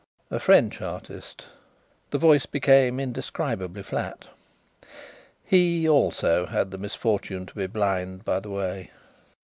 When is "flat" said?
3.83-4.29